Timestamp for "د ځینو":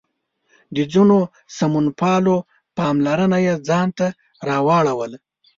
0.75-1.17